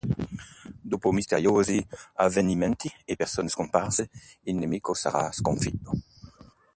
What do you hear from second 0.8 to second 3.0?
Dopo misteriosi avvenimenti